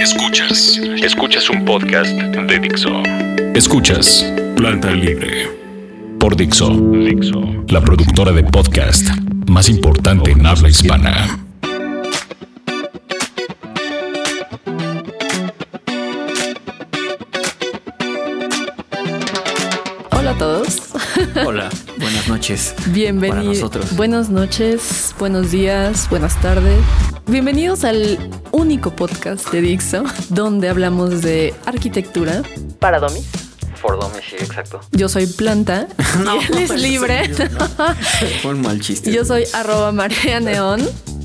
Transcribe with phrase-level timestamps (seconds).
[0.00, 3.02] Escuchas, escuchas un podcast de Dixo.
[3.54, 4.24] Escuchas
[4.56, 5.46] Planta Libre
[6.18, 9.06] por Dixo, Dixo, la productora de podcast
[9.46, 11.38] más importante en habla hispana.
[20.12, 20.78] Hola a todos.
[21.44, 22.74] Hola, buenas noches.
[22.86, 23.94] Bienvenidos.
[23.96, 26.80] Buenas noches, buenos días, buenas tardes.
[27.26, 28.18] Bienvenidos al
[28.60, 32.42] único podcast de Dixo donde hablamos de arquitectura
[32.78, 33.24] para domis.
[33.76, 34.78] For Dummies, sí, exacto.
[34.92, 35.88] Yo soy Planta
[36.24, 37.30] No, y él es libre.
[38.42, 39.10] Fue un mal chiste.
[39.10, 40.82] Yo soy arroba María Neón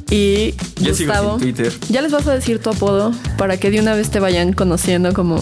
[0.09, 1.31] y Yo sigo Gustavo.
[1.39, 1.73] sin Twitter.
[1.89, 5.11] Ya les vas a decir tu apodo para que de una vez te vayan conociendo
[5.13, 5.37] como,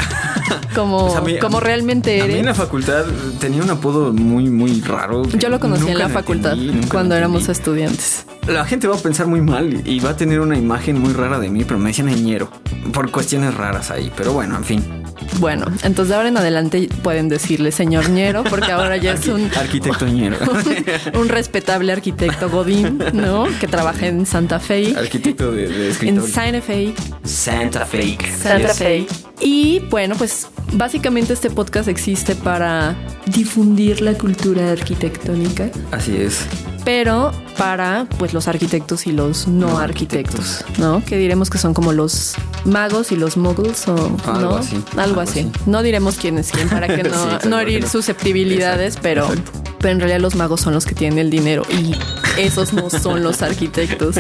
[0.74, 2.46] como, Pues a mí- como a mí- realmente A mí en eres.
[2.48, 3.06] la facultad
[3.40, 5.22] tenía un apodo muy, muy raro.
[5.38, 8.26] Yo lo conocí en la facultad entendí, cuando éramos estudiantes.
[8.48, 11.40] La gente va a pensar muy mal y va a tener una imagen muy rara
[11.40, 12.50] de mí, pero me decían ñero.
[12.92, 14.12] Por cuestiones raras ahí.
[14.16, 15.04] Pero bueno, en fin.
[15.40, 19.50] Bueno, entonces de ahora en adelante pueden decirle señor Ñero, porque ahora ya es un,
[19.56, 20.38] Arquitecto ñero.
[21.20, 23.48] un respetable arquitecto Godín, ¿no?
[23.60, 24.94] Que trabaja en Santa Fe.
[24.98, 26.28] Arquitecto de, de En escritorio.
[26.28, 26.94] Santa Fe.
[27.24, 28.18] Santa Fe.
[28.42, 28.74] Santa.
[28.74, 29.08] Fe.
[29.40, 32.96] Y bueno, pues básicamente este podcast existe para
[33.28, 36.46] difundir la cultura arquitectónica, Así es.
[36.86, 41.04] Pero para pues los arquitectos y los no, No arquitectos, ¿no?
[41.06, 42.34] Que diremos que son como los
[42.66, 43.96] magos y los muggles o
[44.26, 44.56] Algo ¿no?
[44.58, 45.40] así, Algo, algo así.
[45.42, 45.52] así.
[45.66, 49.52] No diremos quién es quién para que no, Sí, herir susceptibilidades, Exacto, pero, exacto.
[49.80, 51.96] pero en realidad los magos son los que tienen el dinero y
[52.42, 54.16] esos no son los arquitectos.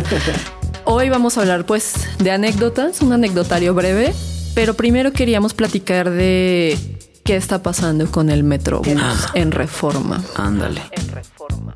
[0.85, 4.13] Hoy vamos a hablar pues de anécdotas, un anecdotario breve,
[4.53, 6.77] pero primero queríamos platicar de
[7.23, 8.87] qué está pasando con el Metrobús
[9.33, 10.21] en Reforma.
[10.35, 10.81] Ándale.
[10.91, 11.73] En Reforma,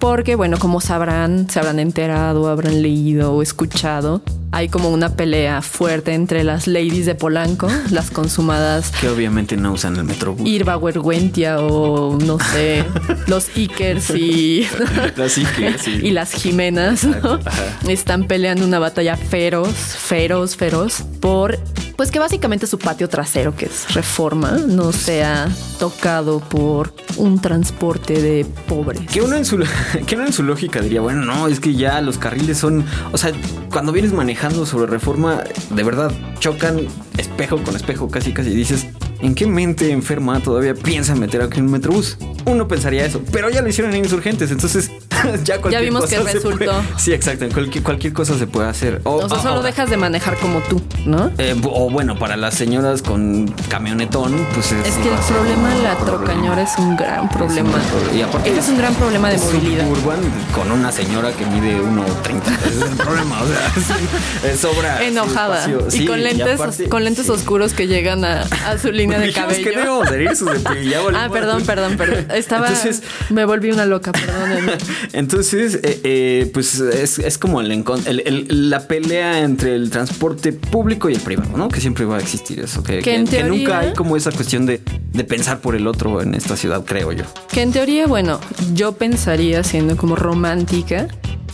[0.00, 5.60] Porque bueno, como sabrán, se habrán enterado, habrán leído o escuchado, hay como una pelea
[5.60, 10.48] fuerte entre las ladies de Polanco, las consumadas Que obviamente no usan el metrobús.
[10.48, 12.82] Irba Huerguentia o no sé,
[13.26, 14.66] los Ikers y,
[15.14, 16.00] que sí.
[16.02, 17.38] y las Jimenas ¿no?
[17.86, 21.58] están peleando una batalla feroz, feroz, feroz por
[22.00, 28.22] pues que básicamente su patio trasero, que es reforma, no sea tocado por un transporte
[28.22, 29.02] de pobres.
[29.12, 29.58] Que uno, en su,
[30.06, 33.18] que uno en su lógica diría, bueno, no, es que ya los carriles son, o
[33.18, 33.32] sea,
[33.70, 36.86] cuando vienes manejando sobre reforma, de verdad, chocan
[37.18, 38.86] espejo con espejo, casi, casi, dices,
[39.20, 42.16] ¿en qué mente enferma todavía piensa meter aquí un metrobús?
[42.46, 44.90] Uno pensaría eso, pero ya lo hicieron en insurgentes, entonces
[45.70, 46.56] ya vimos que cosa se resultó.
[46.58, 49.00] puede- sí, exacto, cualquier, cualquier cosa se puede hacer.
[49.04, 51.30] O sea, ah, solo dejas de manejar como tú, ¿no?
[51.38, 54.86] eh, o bueno, para las señoras con camionetón, pues es...
[54.86, 57.70] Es que el problema de un la trocañora es un gran problema.
[57.78, 58.16] Es un problema.
[58.18, 59.84] Y aparte Este es un gran problema de es movilidad.
[59.84, 60.18] Suburban
[60.54, 62.66] con una señora que mide 1.30.
[62.66, 63.42] Ese es el problema.
[63.42, 64.04] O sea, sí,
[64.44, 65.04] eh, sobra.
[65.04, 67.32] Enojada y Sí, con lentes aparte- con lentes sí.
[67.32, 70.04] oscuros que llegan a, a su línea de que cabello.
[70.04, 70.96] herir sus de-.
[71.14, 72.26] Ah, perdón, perdón, perdón.
[72.34, 72.68] Estaba.
[72.68, 74.72] Entonces- me volví una loca, perdónenme.
[75.12, 79.90] Entonces, eh, eh, pues es, es como el, encon- el- el- la pelea entre el
[79.90, 81.68] transporte público y el privado, ¿no?
[81.68, 82.82] Que siempre va a existir eso.
[82.82, 84.80] Que, Que nunca hay como esa cuestión de,
[85.12, 87.24] de pensar por el otro en esta ciudad, creo yo.
[87.52, 88.40] Que en teoría, bueno,
[88.74, 91.08] yo pensaría siendo como romántica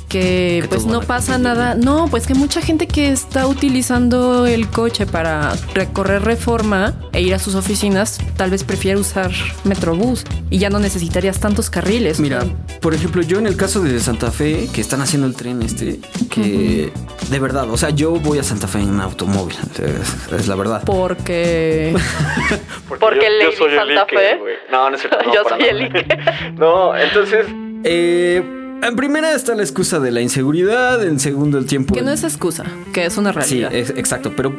[0.08, 1.74] que Que pues no pasa nada.
[1.74, 7.34] No, pues que mucha gente que está utilizando el coche para recorrer reforma e ir
[7.34, 9.30] a sus oficinas, tal vez prefiere usar
[9.64, 12.20] Metrobús y ya no necesitarías tantos carriles.
[12.20, 12.44] Mira,
[12.80, 15.98] por ejemplo, yo en el caso de Santa Fe, que están haciendo el tren este,
[16.30, 16.92] que
[17.30, 20.54] de verdad, o sea, yo voy a Santa Fe en un automóvil, es, es la
[20.54, 20.82] verdad.
[20.84, 21.94] Porque.
[22.88, 24.38] Porque yo- yo soy el Santa Ike, Fe.
[24.70, 25.18] No, no es cierto.
[25.26, 25.82] no, Yo el.
[25.82, 26.06] Ike.
[26.56, 27.46] No, entonces,
[27.84, 31.94] eh, en primera está la excusa de la inseguridad, en segundo el tiempo.
[31.94, 33.74] que no es excusa, que es una Sí, realidad.
[33.74, 34.54] es- exacto, pero,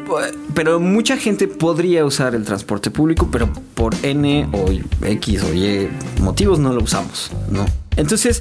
[0.54, 4.66] pero mucha gente podría usar el transporte público, pero por N o
[5.06, 5.90] X o Y
[6.22, 7.66] motivos no lo usamos, ¿no?
[7.96, 8.40] Entonces,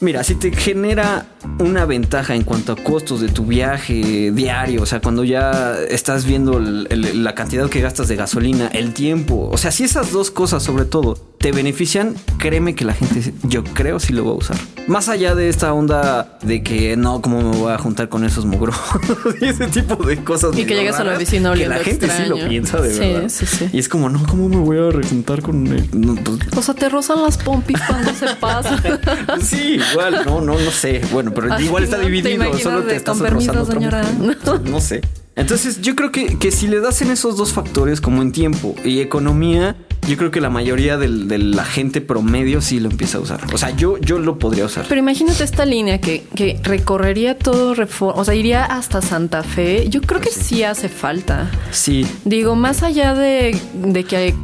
[0.00, 1.26] mira, si te genera
[1.58, 6.24] una ventaja en cuanto a costos de tu viaje diario, o sea, cuando ya estás
[6.24, 10.12] viendo el- el- la cantidad que gastas de gasolina, el tiempo, o sea, si esas
[10.12, 14.32] dos cosas sobre todo te benefician, créeme que la gente, yo creo, sí lo va
[14.32, 14.56] a usar.
[14.88, 18.44] Más allá de esta onda de que no, ¿cómo me voy a juntar con esos
[18.44, 18.74] mugros?
[19.40, 20.50] y ese tipo de cosas.
[20.54, 22.80] Y que medio llegues a la raras, oficina Que la oliendo gente sí lo piensa
[22.80, 23.28] de Sí, verdad.
[23.28, 23.68] sí, sí.
[23.72, 25.62] Y es como, no, ¿cómo me voy a rejuntar con?
[25.92, 28.76] No, pues, O sea, te rozan las pompis cuando se pasa.
[29.42, 31.00] sí, igual, no, no, no sé.
[31.12, 32.04] Bueno, pero Ay, igual está ¿no?
[32.04, 34.02] ¿Te dividido, solo te estás "Con permiso, rozando otro señora"?
[34.18, 34.60] mundo.
[34.70, 35.00] No sé.
[35.36, 38.74] Entonces, yo creo que, que si le das en esos dos factores, como en tiempo
[38.84, 39.76] y economía,
[40.08, 43.40] yo creo que la mayoría del- de la gente promedio sí lo empieza a usar.
[43.54, 44.86] O sea, yo, yo lo podría usar.
[44.88, 49.88] Pero imagínate esta línea que, que recorrería todo Reforma, o sea, iría hasta Santa Fe.
[49.88, 51.48] Yo creo que sí hace falta.
[51.70, 54.34] Sí, Digo, más allá de, de que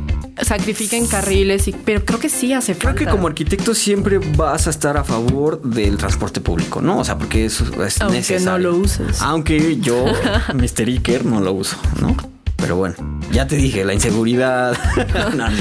[0.43, 3.05] sacrifiquen carriles, y, pero creo que sí hace Creo falta.
[3.05, 6.99] que como arquitecto siempre vas a estar a favor del transporte público, ¿no?
[6.99, 8.51] O sea, porque eso es Aunque necesario.
[8.51, 9.21] no lo uses.
[9.23, 10.05] Aunque yo,
[10.55, 10.89] Mr.
[10.89, 12.17] Iker, no lo uso, ¿no?
[12.65, 12.95] Pero bueno,
[13.31, 14.75] ya te dije, la inseguridad.
[15.15, 15.55] No, no.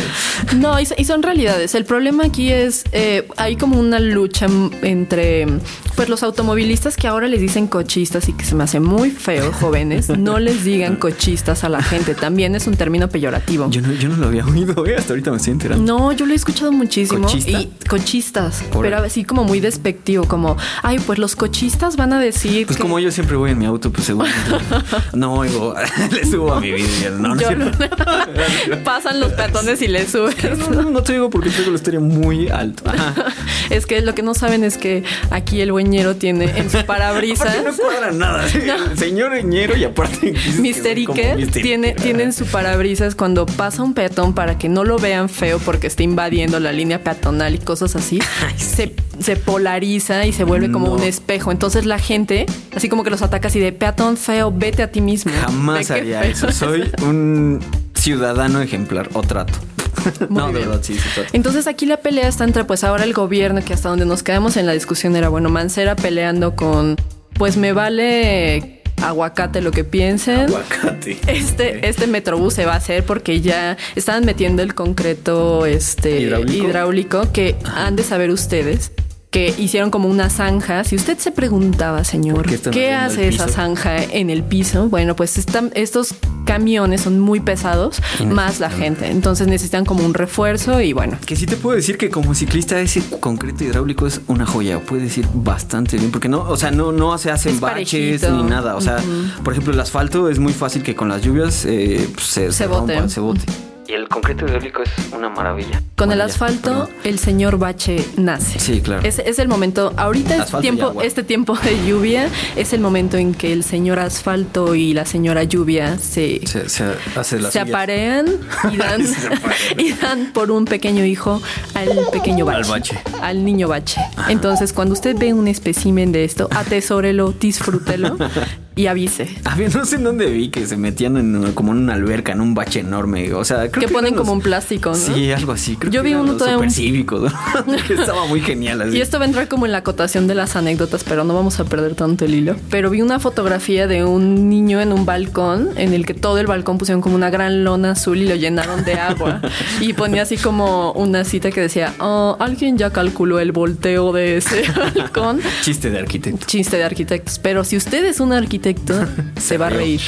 [0.56, 1.76] No, y, son realidades.
[1.76, 4.48] El problema aquí es, eh, hay como una lucha
[4.82, 5.48] entre
[5.96, 9.52] pues los automovilistas que ahora les dicen cochistas y que se me hace muy feo,
[9.52, 10.10] jóvenes.
[10.18, 12.16] No les digan cochistas a la gente.
[12.16, 13.70] También es un término peyorativo.
[13.70, 14.96] Yo no, yo no lo había oído, ¿eh?
[14.98, 15.84] Hasta ahorita me estoy enterando.
[15.86, 17.28] No, yo lo he escuchado muchísimo.
[17.28, 17.60] ¿Cochista?
[17.60, 18.64] Y cochistas.
[18.82, 22.66] Pero así como muy despectivo, como, ay, pues los cochistas van a decir.
[22.66, 24.30] Pues que- como yo siempre voy en mi auto, pues seguro.
[25.14, 25.76] No oigo,
[26.12, 26.88] le subo a mi vida.
[27.20, 27.72] No, no, Yo no-
[28.84, 30.36] Pasan los peatones y les subes.
[30.60, 32.84] no, no, no te digo porque traigo la historia muy alto.
[32.88, 33.14] Ajá.
[33.70, 37.64] Es que lo que no saben es que aquí el bueñero tiene en su parabrisas.
[37.64, 38.46] No cuadra nada.
[38.46, 40.34] El señor Ñero y aparte.
[40.60, 41.52] Mr.
[41.54, 45.60] tiene, tiene en su parabrisas cuando pasa un peatón para que no lo vean feo
[45.60, 48.20] porque está invadiendo la línea peatonal y cosas así.
[48.46, 51.52] Ay, se, se polariza y se vuelve como un espejo.
[51.52, 52.46] Entonces la gente,
[52.76, 55.32] así como que los ataca así de peatón feo, vete a ti mismo.
[55.42, 56.52] Jamás haría eso.
[56.52, 57.60] Soy un
[57.94, 59.54] ciudadano ejemplar o trato.
[60.30, 60.70] Muy no, de bien.
[60.70, 61.30] verdad, sí, sí, trato.
[61.34, 64.58] Entonces aquí la pelea está entre pues ahora el gobierno, que hasta donde nos quedamos
[64.58, 66.96] en la discusión era, bueno, Mancera peleando con,
[67.36, 70.42] pues me vale aguacate lo que piensen.
[70.42, 71.18] Aguacate.
[71.28, 76.66] Este, este metrobús se va a hacer porque ya estaban metiendo el concreto este, ¿Hidráulico?
[76.68, 78.92] hidráulico que han de saber ustedes
[79.34, 80.84] que hicieron como una zanja.
[80.84, 84.44] Si usted se preguntaba, señor, ¿Por qué están ¿qué haciendo hace esa zanja en el
[84.44, 84.90] piso?
[84.90, 86.14] Bueno, pues están, estos
[86.46, 88.00] camiones son muy pesados,
[88.30, 89.08] más la gente.
[89.10, 91.18] Entonces necesitan como un refuerzo y bueno.
[91.26, 95.18] Que sí te puedo decir que como ciclista ese concreto hidráulico es una joya, puedes
[95.18, 98.38] ir bastante bien, porque no, o sea, no, no se hacen Es baches parejito.
[98.44, 98.76] ni nada.
[98.76, 98.98] O sea,
[99.44, 102.68] por ejemplo, el asfalto es muy fácil que con las lluvias eh, pues, se, Se
[102.68, 102.94] bote.
[102.94, 103.42] rompa, se bote.
[103.88, 105.82] Y el concreto hidráulico es una maravilla.
[105.96, 106.90] Con el asfalto, perdón.
[107.04, 108.60] el señor Bache nace.
[108.60, 109.06] Sí, claro.
[109.06, 113.18] Es, es el momento, ahorita es Asfalto tiempo, este tiempo de lluvia es el momento
[113.18, 116.86] en que el señor asfalto y la señora lluvia se, Se, se
[117.16, 118.28] hace se aparean
[118.72, 119.56] y dan, Se aparean.
[119.78, 121.42] y dan por un pequeño hijo
[121.74, 122.64] al pequeño bache.
[122.64, 123.00] Al bache.
[123.22, 124.02] Al niño bache.
[124.30, 128.18] Entonces, cuando usted ve un espécimen de esto, atesórelo, disfrútelo
[128.76, 129.30] y avise.
[129.46, 132.32] A ver, no sé en dónde vi que se metían en, como en una alberca,
[132.32, 133.34] en un bache enorme.
[133.34, 134.96] O sea, creo Que que ponen como los- un plástico, ¿no?
[134.96, 135.76] Sí, algo así.
[135.76, 137.76] Creo Yo que vi uno todavía un- supercívicos, ¿no?
[137.88, 138.98] Que Estaba muy genial así.
[138.98, 141.60] Y esto va a entrar como en la acotación de las anécdotas, pero no vamos
[141.60, 142.56] a perder tanto el hilo.
[142.70, 146.48] Pero vi una fotografía de un niño en un balcón en el que todo el
[146.48, 149.42] balcón pusieron como una gran lona azul y lo llenaron de agua.
[149.82, 154.38] y ponía así como una cita que decía, "Oh, alguien ya calculó el volteo de
[154.38, 154.64] ese
[154.96, 155.40] balcón.
[155.62, 156.46] Chiste de arquitecto.
[156.48, 157.40] Chiste de arquitectos.
[157.40, 158.63] Pero si usted es un arquitecto,
[159.38, 160.02] se va a reír.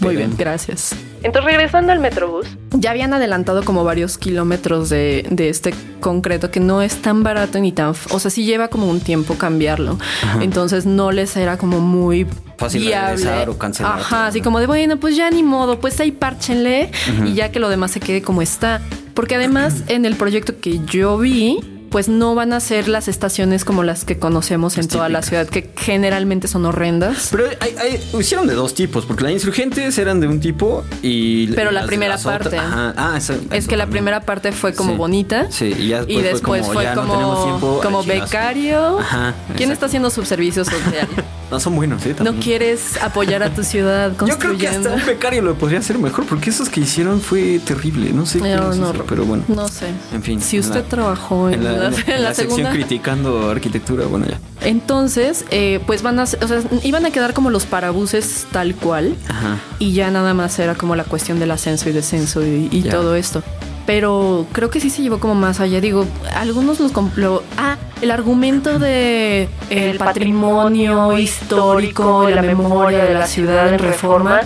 [0.00, 0.94] Muy bien, gracias.
[1.22, 6.60] Entonces, regresando al Metrobús, ya habían adelantado como varios kilómetros de, de este concreto que
[6.60, 7.92] no es tan barato ni tan.
[8.10, 9.98] O sea, sí lleva como un tiempo cambiarlo.
[10.40, 12.26] Entonces, no les era como muy
[12.56, 13.16] Fácil viable.
[13.16, 13.98] regresar o cancelar.
[13.98, 16.90] Ajá, así como de bueno, pues ya ni modo, pues ahí párchenle
[17.26, 18.80] y ya que lo demás se quede como está.
[19.14, 21.58] Porque además, en el proyecto que yo vi,
[21.90, 25.46] pues no van a ser las estaciones como las que conocemos en toda la ciudad,
[25.48, 27.28] que generalmente son horrendas.
[27.30, 31.48] Pero hay, hay- hicieron de dos tipos, porque las insurgentes eran de un tipo y.
[31.52, 32.58] Pero la primera parte.
[32.58, 32.94] Ajá.
[32.96, 34.96] Ah, Es eso que la primera parte fue como Sí.
[34.98, 35.46] bonita.
[35.50, 38.98] Sí, y ya Y después fue como, como becario.
[38.98, 41.08] Ajá, ¿Quién está haciendo subservicio social?
[41.50, 42.10] No son buenos, ¿eh?
[42.10, 42.42] ¿No También.
[42.42, 44.90] quieres apoyar a tu ciudad Yo creo que construyendo?
[44.90, 48.12] hasta un becario lo podría hacer mejor, porque esos que hicieron fue terrible.
[48.12, 49.44] No sé qué No, no, pero bueno.
[49.48, 49.86] No sé.
[50.12, 50.40] En fin.
[50.42, 52.70] Si usted la- trabajó en, En la, en la- en la la sección segunda.
[52.72, 54.38] criticando arquitectura, bueno, ya.
[54.66, 59.14] Entonces, eh, pues van a, o sea, iban a quedar como los parabuses tal cual.
[59.28, 59.56] Ajá.
[59.78, 63.42] Y ya nada más era como la cuestión del ascenso y descenso y, todo esto.
[63.88, 65.80] Pero creo que sí se llevó como más allá.
[65.80, 67.42] Digo, algunos los complo.
[67.56, 74.42] Ah, el argumento de el, patrimonio histórico, la memoria de la ciudad en reforma.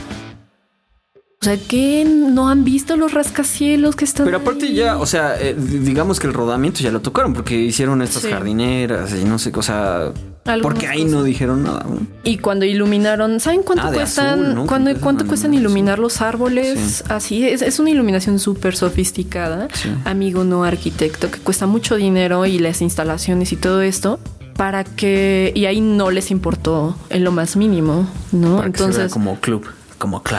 [1.42, 4.26] O sea, que no han visto los rascacielos que están.
[4.26, 4.74] Pero aparte ahí?
[4.74, 8.30] ya, o sea, eh, digamos que el rodamiento ya lo tocaron porque hicieron estas Sí.
[8.30, 10.12] jardineras y no sé, o sea,
[10.44, 11.12] Algunas porque ahí cosas.
[11.12, 11.84] no dijeron nada.
[12.22, 14.54] Y cuando iluminaron, ¿saben cuánto Ah, cuestan?
[14.54, 14.66] que
[15.00, 15.60] ¿Cuánto es cuestan azul.
[15.62, 16.78] iluminar los árboles?
[16.78, 17.04] Sí.
[17.08, 19.90] Así es, es una iluminación súper sofisticada, Sí.
[20.04, 24.20] amigo no arquitecto, que cuesta mucho dinero y las instalaciones y todo esto
[24.56, 28.58] para que y ahí no les importó en lo más mínimo, ¿no?
[28.58, 29.66] Para que se vea Entonces, como club,
[29.98, 30.38] como club.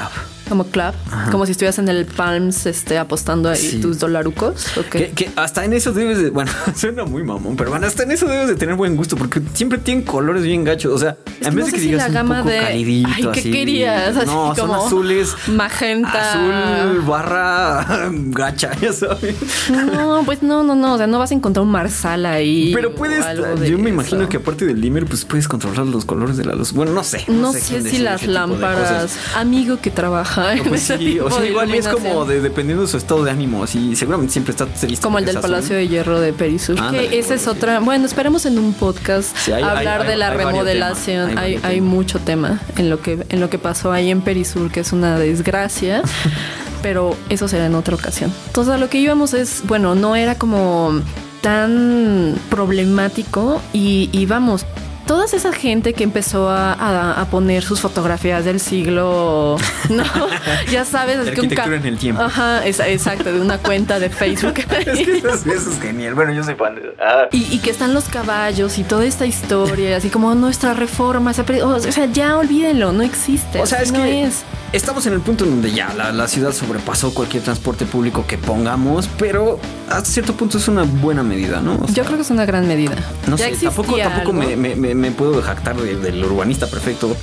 [0.50, 0.94] Como club,
[1.32, 3.80] como si estuvieras en el Palms este, apostando ahí Sí.
[3.80, 4.78] tus dolarucos.
[4.78, 4.86] ok.
[4.90, 6.30] Que, que hasta en eso debes de.
[6.32, 9.42] Bueno, suena muy mamón, pero bueno, hasta en eso debes de tener buen gusto porque
[9.54, 10.92] siempre tienen colores bien gachos.
[10.94, 12.60] O sea, Es en vez no de que si digas la un gama poco de-
[12.60, 13.52] calidito, Ay, ¿qué así.
[13.52, 14.18] querías?
[14.18, 15.34] Así no, son como azules.
[15.48, 16.32] magenta.
[16.32, 19.36] Azul barra gacha, ya sabes.
[19.72, 20.96] No, pues no, no, no.
[20.96, 22.72] O sea, no vas a encontrar un marsal ahí.
[22.76, 23.24] Pero puedes.
[23.66, 23.88] Yo me eso.
[23.90, 26.74] imagino que aparte del dimmer, pues puedes controlar los colores de la luz.
[26.74, 27.24] Bueno, no sé.
[27.30, 29.16] No, sé si las lámparas.
[29.36, 32.84] Amigo que trabaja en Pues ese sí, o sea, de igual es como de dependiendo
[32.84, 35.02] de su estado de ánimo, así seguramente siempre está triste.
[35.02, 35.40] Como el del.
[35.40, 36.80] Palacio de Hierro de Perisur.
[36.80, 37.50] Ándale, que esa es sí.
[37.50, 37.80] otra.
[37.80, 41.38] Bueno, esperemos en un podcast Sí, hay- hablar hay- de la hay remodelación.
[41.38, 44.92] hay mucho tema en lo que en lo que pasó ahí en Perisur, que es
[44.94, 46.02] una desgracia.
[46.82, 48.30] pero eso será en otra ocasión.
[48.48, 51.02] Entonces, a lo que íbamos es, bueno, no era como
[51.40, 54.66] tan problemático y, y vamos.
[55.14, 59.58] Toda esa gente que empezó a, a- a poner sus fotografías del siglo,
[59.92, 60.04] no,
[60.72, 62.24] ya sabes, es que un arquitectura en el tiempo.
[62.24, 64.56] Ajá, es- exacto, de una cuenta de Facebook.
[64.74, 66.16] Es que eso, es- eso es genial.
[66.16, 66.96] Bueno, yo soy fan de.
[67.00, 67.28] Ah.
[67.32, 71.32] Y, y que están los caballos y toda esta historia, así como nuestra reforma.
[71.32, 71.70] se ha perdido".
[71.70, 73.62] O sea, ya olvídenlo, no existe.
[73.62, 74.44] O sea, es no que es.
[74.72, 78.40] estamos en el punto en donde ya la, la ciudad sobrepasó cualquier transporte público que
[78.40, 81.76] pongamos, pero hasta cierto punto es una buena medida, ¿no?
[81.76, 82.96] O sea, Yo creo que es una gran medida.
[83.28, 84.34] no ya sé, tampoco, tampoco algo.
[84.34, 87.14] me, me- me- me puedo jactar de- del urbanista perfecto,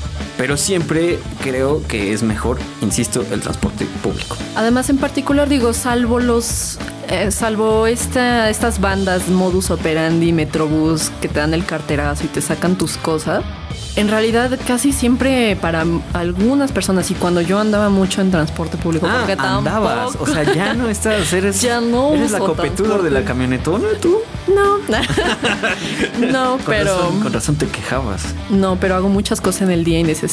[0.40, 4.38] pero siempre creo que es mejor, insisto, el transporte público.
[4.56, 6.78] Además, en particular, digo, salvo los.
[7.10, 12.40] eh, salvo esta, estas bandas modus operandi, Metrobús, que te dan el carterazo y te
[12.40, 13.44] sacan tus cosas.
[13.96, 19.06] En realidad, casi siempre para algunas personas, y cuando yo andaba mucho en transporte público,
[19.10, 22.96] Ah, porque andabas, tampoco- o sea, ya no estás, eres, Ya no eres la copetuda
[22.98, 24.18] de la camionetona, tú.
[24.48, 24.78] No,
[26.32, 26.96] no, Con pero.
[26.96, 28.22] razón- con razón te quejabas.
[28.48, 30.29] No, pero hago muchas cosas en el día y necesito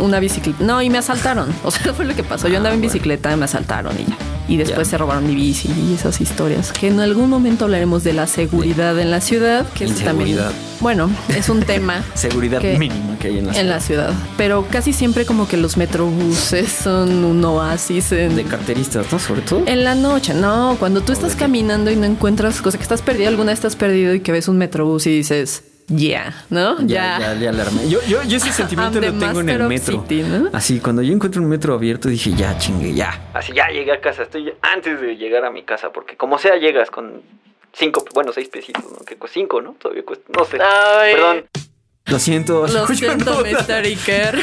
[0.00, 0.64] una bicicleta.
[0.64, 1.48] No, y me asaltaron.
[1.64, 2.48] O sea, fue lo que pasó.
[2.48, 4.16] Yo andaba en Ah, bicicleta me asaltaron y ya.
[4.48, 6.70] Y después se robaron mi bici y esas historias.
[6.70, 10.38] Que en algún momento hablaremos de la seguridad en la ciudad, que es también.
[10.78, 12.04] Bueno, es un tema.
[12.14, 13.74] Seguridad que- mínima que hay en la En ciudad.
[13.74, 14.12] la ciudad.
[14.36, 19.18] Pero casi siempre como que los metrobuses son un oasis en, De carteristas, ¿no?
[19.18, 19.62] Sobre todo.
[19.66, 23.28] en la noche, no, cuando tú estás caminando y no encuentras cosas que estás perdido,
[23.30, 26.80] alguna vez estás perdido y que ves un metrobús y dices, ya, ¿no?
[26.80, 27.88] Ya, ya, ya, le armé.
[27.88, 30.02] Yo, yo, yo ese sentimiento lo tengo en el metro.
[30.02, 30.50] city, ¿no?
[30.52, 33.28] Así, cuando yo encuentro un metro abierto, dije, ya, chingue, ya.
[33.34, 34.24] Así, ya llegué a casa.
[34.24, 37.22] Estoy antes de llegar a mi casa, porque como sea, llegas con
[37.72, 39.04] cinco, bueno, seis pesitos, ¿no?
[39.04, 39.72] Que cu- cinco, ¿no?
[39.74, 40.58] Todavía cuesta, no sé.
[40.60, 41.14] Ay.
[41.14, 41.44] Perdón.
[42.06, 42.66] Lo siento.
[42.68, 43.84] Lo yo siento, no- Mr.
[43.84, 44.38] Iker.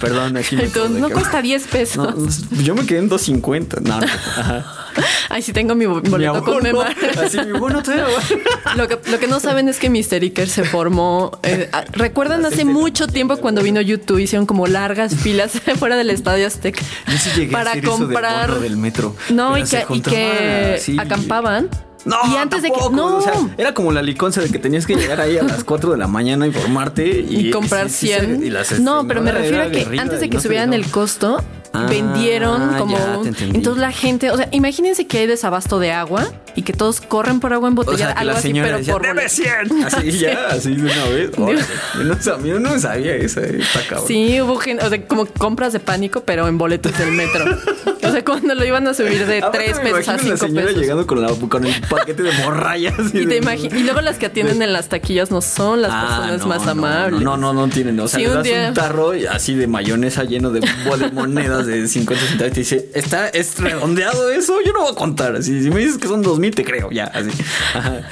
[0.00, 2.16] Perdón, aquí me Entonces, acordé no cuesta 10 pesos.
[2.50, 3.80] No, yo me quedé en 2.50.
[3.82, 4.06] No, no.
[4.06, 4.87] Ajá.
[5.28, 6.94] Ay, sí tengo mi bo- Mi boleto con Memar.
[7.22, 7.82] Así, mi bono.
[8.76, 10.22] Lo que, lo que no saben es que Mr.
[10.22, 11.38] Iker se formó.
[11.42, 14.18] eh, ah, ¿Recuerdan hace mucho tiempo cuando vino YouTube?
[14.18, 17.92] Hicieron como largas filas fuera del estadio Aztec Yo sí llegué a para hacer eso
[17.98, 18.48] del comprar.
[18.50, 19.16] bono del metro.
[19.30, 20.96] No, y que, y sí.
[20.98, 21.68] acampaban.
[22.04, 22.78] No, y antes de que.
[22.78, 23.16] tampoco, No.
[23.16, 25.90] o sea, era como la liconza de que tenías que llegar ahí a las 4
[25.92, 28.46] de la mañana y formarte y, y comprar sí, sí, sí, 100.
[28.46, 31.86] y las- no, pero me refiero a que antes de que subieran el costo, Ah,
[31.88, 32.96] vendieron como.
[32.96, 36.62] ya, un- te entonces la gente, o sea, imagínense que hay desabasto de agua y
[36.62, 38.92] que todos corren por agua O embotellada, sea, que algo la así, señora pero decía,
[38.94, 39.34] por ¡debe boleto".
[39.34, 39.84] 100!
[39.84, 40.18] Así Sí.
[40.20, 41.30] ya, así de una vez.
[41.98, 44.08] Yo no sabía, yo no sabía eso, eh, está cabrón.
[44.08, 47.44] Sí, hubo gente, o sea, como compras de pánico, pero en boletos del metro.
[48.00, 50.30] O sea, cuando lo iban a subir de Aparte 3 me pesos a imagino 5
[50.30, 50.80] la señora pesos.
[50.80, 52.94] llegando con, la, con el paquete de morrayas.
[53.12, 56.06] Y, de- imagi- y luego las que atienden en las taquillas no son las Ah,
[56.22, 57.20] personas no, más no, amables.
[57.20, 58.00] No, no, no, no tienen.
[58.00, 60.60] O sea, Sí, le un das un, día- tarro y así de mayonesa lleno de,
[60.60, 64.58] de monedas de 50 centavos y te dice, ¿está, ¿es redondeado eso?
[64.64, 65.36] Yo no voy a contar.
[65.36, 67.30] Así, si me dices que son 2000, te creo, ya, así.
[67.74, 68.02] Ajá.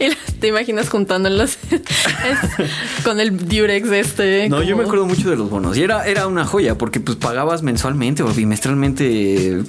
[0.00, 1.58] Y te imaginas juntándolos
[3.04, 4.48] con el Durex este.
[4.48, 5.76] No, yo me acuerdo mucho de los bonos.
[5.76, 9.04] Y era, era una joya porque pues pagabas mensualmente o bimestralmente.
[9.58, 9.62] eh,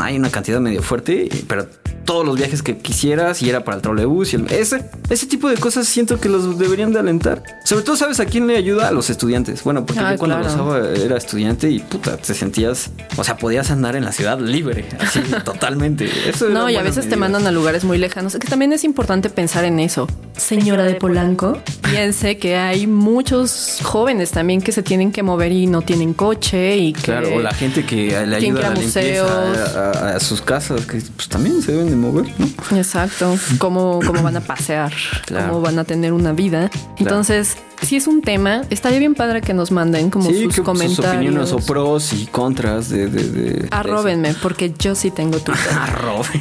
[0.00, 1.66] Hay una cantidad medio fuerte, pero
[2.04, 5.48] todos los viajes que quisieras y era para el trolebús y el- ese, ese tipo
[5.48, 7.42] de cosas siento que los deberían de alentar.
[7.64, 8.88] Sobre todo, ¿sabes a quién le ayuda?
[8.88, 9.62] A los estudiantes.
[9.64, 10.56] Bueno, porque Ah, yo cuando claro.
[10.56, 14.38] lo usaba era estudiante y puta, te sentías, o sea, podías andar en la ciudad
[14.38, 16.08] libre, así totalmente.
[16.28, 18.34] Eso No, y a veces te mandan a lugares muy lejanos.
[18.36, 20.06] Que también es importante pensar en eso.
[20.36, 21.58] Señora de Polanco,
[21.90, 26.76] piense que hay muchos jóvenes también que se tienen que mover y no tienen coche
[26.76, 29.58] y que Claro, o la gente que le ayuda a la limpieza museos.
[29.76, 32.76] a, a- a sus casas, que pues también se deben de mover, ¿no?
[32.76, 34.92] Exacto, cómo, cómo van a pasear,
[35.26, 35.48] Claro.
[35.48, 36.70] cómo van a tener una vida.
[36.98, 40.62] Entonces, si es un tema, estaría bien padre que nos manden como sí, sus que
[40.62, 40.96] comentarios.
[40.96, 43.08] sus opiniones o pros y contras de...
[43.08, 45.38] de, de- de Arróbenme, porque yo sí tengo.
[45.38, 45.72] Twitter.
[45.78, 46.40] Arroben.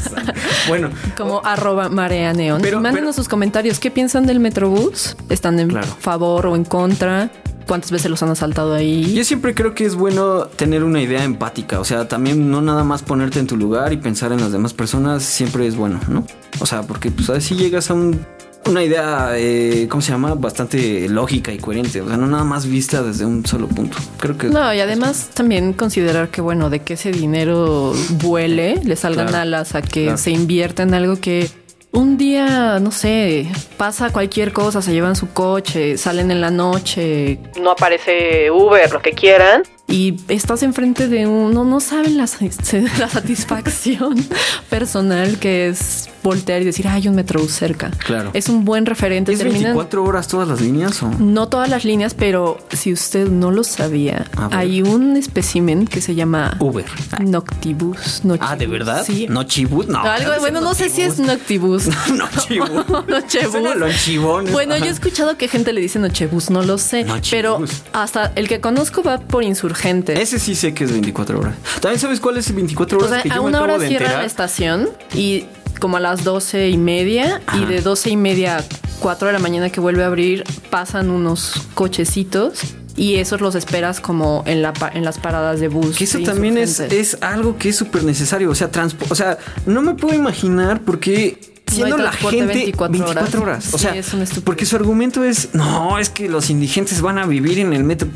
[0.68, 2.60] bueno, Como arroba marea neón.
[2.62, 3.78] Mándenos pero- sus comentarios.
[3.78, 5.16] ¿Qué piensan del Metrobús?
[5.28, 5.86] ¿Están en Claro.
[6.00, 7.30] favor o en contra?
[7.66, 9.14] Cuántas veces los han asaltado ahí.
[9.14, 12.84] Yo siempre creo que es bueno tener una idea empática, o sea, también no nada
[12.84, 16.26] más ponerte en tu lugar y pensar en las demás personas siempre es bueno, ¿no?
[16.60, 18.20] O sea, porque pues a ver si llegas a un
[18.66, 20.32] una idea, eh, ¿cómo se llama?
[20.36, 22.00] Bastante lógica y coherente.
[22.00, 23.98] O sea, no nada más vista desde un solo punto.
[24.18, 24.48] Creo que.
[24.48, 27.92] No, y además también considerar que, bueno, de que ese dinero
[28.22, 29.42] vuele, le salgan Claro.
[29.42, 30.16] alas a que Claro.
[30.16, 31.50] se invierta en algo que
[31.94, 37.38] un día, no sé, pasa cualquier cosa, se llevan su coche, salen en la noche,
[37.60, 39.62] no aparece Uber, lo que quieran.
[39.86, 41.52] Y estás enfrente de un...
[41.52, 42.24] No, no saben la,
[42.98, 44.16] la satisfacción
[44.70, 47.90] personal que es voltear y decir, hay un metrobús cerca.
[48.04, 48.30] Claro.
[48.34, 49.32] Es un buen referente.
[49.32, 51.08] ¿Es Terminan- 24 horas todas las líneas o?
[51.10, 56.14] no todas las líneas, pero si usted no lo sabía, hay un espécimen que se
[56.16, 56.86] llama Uber.
[57.20, 58.24] Noctibus.
[58.24, 58.38] Noctibus.
[58.40, 59.04] Ah, ¿de verdad?
[59.04, 59.26] Sí.
[59.28, 59.86] ¿No chibut?
[59.88, 60.00] No.
[60.00, 61.86] Algo, bueno, no sé si es Noctibus.
[62.12, 62.70] Nochibus.
[63.08, 64.50] Nochebus.
[64.52, 67.04] Bueno, yo he escuchado que gente le dice Nochebus, no lo sé.
[67.04, 67.30] Nochebus.
[67.30, 67.60] Pero
[67.92, 70.20] hasta el que conozco va por insurgente.
[70.20, 71.54] Ese sí sé que es 24 horas.
[71.80, 73.72] ¿También sabes cuál es el 24 o horas sea, que a yo me una acabo
[73.74, 74.22] hora de cierra enterar?
[74.22, 75.44] la estación y
[75.80, 78.64] como a las doce y media y de doce y media a
[79.00, 82.60] cuatro de la mañana que vuelve a abrir pasan unos cochecitos
[82.96, 85.96] y esos los esperas como en, la, en las paradas de bus.
[85.98, 88.50] Que eso también es, es algo que es súper necesario.
[88.50, 88.70] O sea,
[89.10, 93.74] o sea, no me puedo imaginar por qué siendo la transporte gente 24 horas.
[93.74, 94.44] O Sí, sea, es una estupidez.
[94.44, 98.08] porque su argumento es, no, es que los indigentes van a vivir en el metro.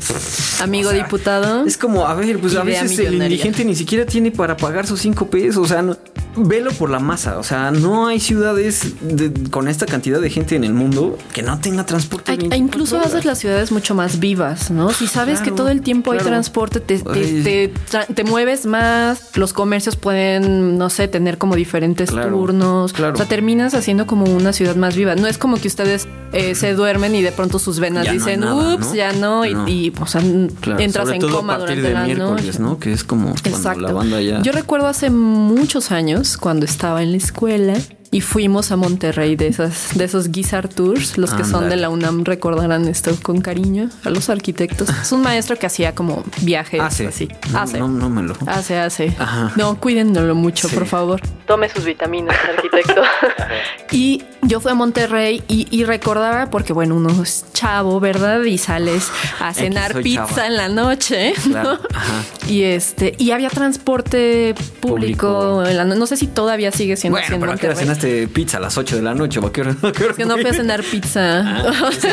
[0.61, 1.65] Amigo O sea, diputado.
[1.65, 5.01] Es como, a ver, pues a veces el indigente ni siquiera tiene para pagar sus
[5.01, 5.57] cinco pesos.
[5.57, 5.97] O sea, no-
[6.35, 7.37] velo por la masa.
[7.39, 11.41] O sea, no hay ciudades de- con esta cantidad de gente en el mundo que
[11.43, 12.31] no tenga transporte.
[12.31, 13.07] Ay, 24 incluso horas.
[13.09, 14.91] haces las ciudades mucho más vivas, ¿no?
[14.91, 19.31] Si sabes que todo el tiempo hay transporte, te, te, te tra- te mueves más,
[19.35, 22.93] los comercios pueden, no sé, tener como diferentes Claro, turnos.
[22.93, 23.13] claro.
[23.13, 25.15] O sea, terminas haciendo como una ciudad más viva.
[25.15, 28.13] No es como que ustedes eh, se duermen y de pronto sus venas Ya no
[28.13, 28.95] hay dicen, nada, ups, ¿no?
[28.95, 29.67] ya no, y, No.
[29.67, 32.59] y, o sea, entras sobre en todo coma a partir durante de la miércoles, noche.
[32.59, 32.79] ¿no?
[32.79, 33.81] Que es como cuando Exacto.
[33.81, 34.41] la banda ya.
[34.43, 37.75] Yo recuerdo hace muchos años cuando estaba en la escuela
[38.11, 41.89] y fuimos a Monterrey de esas de esos Guizar Tours, los que son de la
[41.89, 44.89] UNAM recordarán esto con cariño a los arquitectos.
[44.89, 47.05] Es un maestro que hacía como viajes hace.
[47.07, 47.27] así.
[47.51, 47.77] No, hace.
[47.79, 48.35] No, no me lo.
[48.47, 49.15] Hace, hace.
[49.19, 49.51] Ajá.
[49.55, 50.75] No, cuídenlo mucho, Sí.
[50.75, 51.21] por favor.
[51.45, 53.01] Tome sus vitaminas, arquitecto.
[53.91, 58.41] y yo fui a Monterrey y, y recordaba, porque bueno, uno es chavo, ¿verdad?
[58.43, 59.07] Y sales
[59.39, 60.47] a cenar pizza chava.
[60.47, 61.33] en la noche.
[61.47, 61.73] ¿no?
[61.93, 62.23] Ajá.
[62.47, 65.27] Y este, y había transporte público.
[65.59, 65.65] Público.
[65.65, 67.67] en la no, no sé si todavía sigue siendo así Bueno, en pero ¿a qué
[67.67, 67.99] hora Monterrey.
[68.01, 69.39] cenaste pizza a las 8 de la noche?
[69.39, 69.75] ¿O a qué hora?
[69.83, 71.63] a qué hora Que no fui a cenar pizza.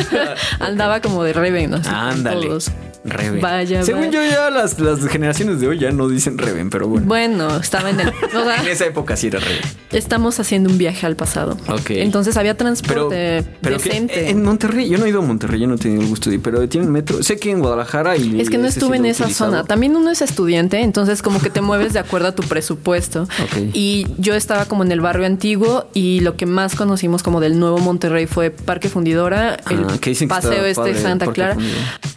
[0.60, 1.80] Andaba como de Reven, ¿no?
[1.86, 2.46] Ah, Ándale.
[2.48, 2.70] todos.
[3.10, 3.40] Reven.
[3.40, 4.24] Vaya, Según vaya.
[4.24, 7.06] yo, ya las, las generaciones de hoy ya no dicen Reven, pero bueno.
[7.06, 8.08] Bueno, estaba en el.
[8.34, 9.60] o sea, En esa época sí era Reven.
[9.92, 11.56] estamos haciendo un viaje al pasado.
[11.68, 11.90] Ok.
[11.90, 14.30] Entonces había transporte pero decente.
[14.30, 16.36] en Monterrey, yo no he ido a Monterrey, yo no he tenido el gusto de
[16.36, 17.22] ir, pero tienen metro.
[17.22, 18.40] Sé que en Guadalajara y.
[18.40, 19.50] Es que no estuve en esa utilizado.
[19.50, 19.64] zona.
[19.64, 23.28] También uno es estudiante, entonces como que te mueves de acuerdo a tu presupuesto.
[23.46, 23.70] Ok.
[23.74, 27.58] Y yo estaba como en el barrio antiguo y lo que más conocimos como del
[27.60, 31.56] nuevo Monterrey fue Parque Fundidora, el Ah, que dicen que Paseo Este padre Santa Clara.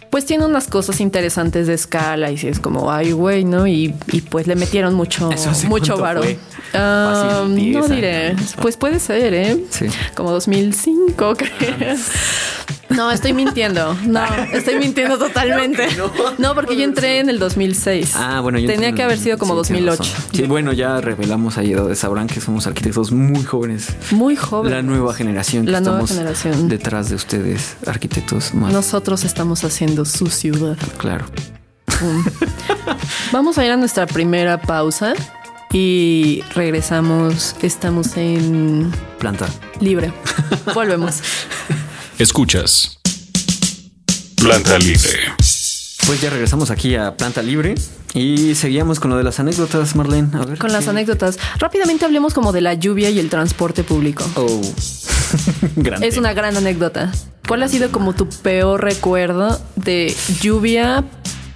[0.10, 3.68] Pues tiene unas cosas interesantes de escala y si es como, ay, güey, ¿no?
[3.68, 6.22] Y, y pues le metieron mucho, ¿Eso hace mucho varo.
[6.22, 6.38] 10
[6.74, 8.36] no diré.
[8.62, 9.64] Pues puede ser, ¿eh?
[9.70, 9.88] Sí.
[10.16, 11.96] Como 2005, creo.
[12.90, 13.96] No, estoy mintiendo.
[14.06, 15.88] No, estoy mintiendo totalmente.
[15.96, 16.12] no?
[16.38, 18.14] No, porque yo entré en el 2006.
[18.16, 20.14] Ah, bueno, yo Tenía que haber sido como sí, tienes 2008.
[20.16, 20.30] razón.
[20.34, 23.88] Sí, bueno, ya revelamos ahí, donde sabrán que somos arquitectos muy jóvenes.
[24.12, 24.72] Muy joven.
[24.72, 25.66] La nueva generación.
[25.66, 26.68] que La nueva estamos generación.
[26.70, 28.74] Detrás de ustedes, arquitectos más.
[28.74, 30.78] Nosotros estamos haciendo su ciudad.
[30.98, 31.26] Claro.
[33.32, 35.14] Vamos a ir a nuestra primera pausa
[35.72, 37.56] y regresamos.
[37.62, 39.48] Estamos en Planta.
[39.80, 40.12] libre.
[40.74, 41.22] Volvemos.
[42.20, 43.00] Escuchas.
[44.36, 45.20] Planta Libre.
[46.06, 47.76] Pues ya regresamos aquí a Planta Libre
[48.14, 50.28] y seguíamos con lo de las anécdotas, Marlene.
[50.34, 50.58] A ver.
[50.58, 50.90] Con las ¿qué?
[50.90, 51.40] anécdotas.
[51.60, 54.26] Rápidamente hablemos como de la lluvia y el transporte público.
[54.36, 54.62] Oh.
[55.78, 56.10] Grande.
[56.10, 57.10] Es una gran anécdota.
[57.48, 61.06] ¿Cuál ha sido como tu peor recuerdo de lluvia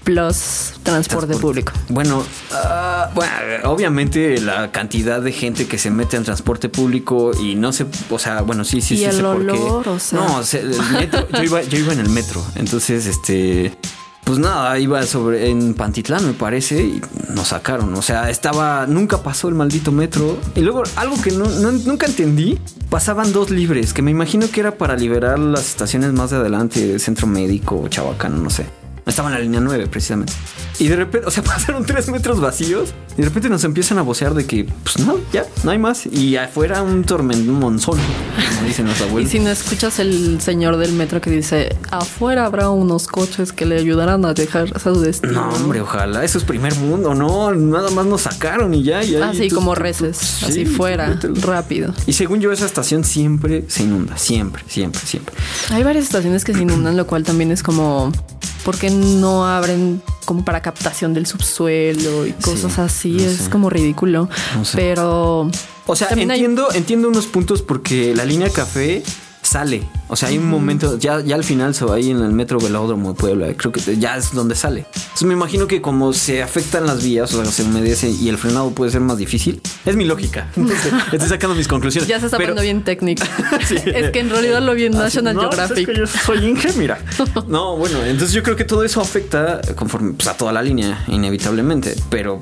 [0.04, 1.72] plus transporte, público?
[1.90, 3.32] Bueno, ah, bueno,
[3.72, 8.20] obviamente la cantidad de gente que se mete en transporte público y no sé, o
[8.20, 9.52] sea, bueno, sí, sí, Y sí el sé por qué.
[9.52, 10.20] olor, o sea.
[10.20, 13.76] No, o sea, el metro, yo, iba, yo iba en el metro, entonces, este,
[14.26, 17.02] pues nada, iba sobre en Pantitlán, me parece, y
[17.34, 17.94] nos sacaron.
[17.96, 20.38] O sea, estaba, nunca pasó el maldito metro.
[20.56, 22.58] Y luego, algo que no, no- nunca entendí,
[22.90, 27.00] pasaban dos libres, que me imagino que era para liberar las estaciones más de adelante,
[27.00, 28.66] Centro Médico Chabacano, no sé.
[29.06, 30.32] Estaba en la línea 9, precisamente.
[30.80, 32.94] Y de repente, o sea, pasaron tres metros vacíos.
[33.18, 36.06] Y de repente nos empiezan a vocear de que, pues no, ya, no hay más.
[36.08, 38.00] Y afuera un tormento, un monzón,
[38.56, 39.30] como dicen los Y abuelos.
[39.30, 43.78] si no escuchas el señor del metro que dice, afuera habrá unos coches que le
[43.78, 45.34] ayudarán a dejar a su destino.
[45.34, 46.24] No, hombre, ojalá.
[46.24, 47.54] Eso es primer mundo, no.
[47.54, 49.04] Nada más nos sacaron y ya.
[49.04, 51.36] Y ahí Así tú- como tú- reces, sí, así fuera, mételo.
[51.42, 51.94] rápido.
[52.08, 54.18] Y según yo, esa estación siempre se inunda.
[54.18, 55.36] Siempre, siempre, siempre.
[55.72, 58.12] Hay varias estaciones que se inundan, lo cual también es como,
[58.66, 63.12] ¿por qué no abren como para captación del subsuelo y cosas Sí, así?
[63.12, 63.50] no es sé.
[63.50, 64.30] como ridículo.
[64.56, 64.78] No sé.
[64.78, 65.50] Pero...
[65.86, 69.04] O sea, hay- entiendo, entiendo unos puntos porque la línea café
[69.54, 69.84] sale.
[70.08, 72.60] O sea, hay un momento, ya, ya al final se va ahí en el metro
[72.60, 74.86] Velódromo de Puebla, creo que ya es donde sale.
[74.96, 78.38] Entonces me imagino que como se afectan las vías, o sea, se humedece y el
[78.40, 79.62] frenado puede ser más difícil.
[79.86, 80.50] Es mi lógica.
[80.56, 82.10] Entonces, estoy sacando mis conclusiones.
[82.10, 83.24] Ya se está poniendo bien técnico.
[83.68, 83.76] Sí.
[83.86, 85.78] es que en realidad lo vi en National no, Geographic.
[85.78, 87.00] es que yo soy Inge, mira.
[87.48, 91.04] No, bueno, entonces yo creo que todo eso afecta conforme pues, a toda la línea,
[91.08, 91.96] inevitablemente.
[92.10, 92.42] Pero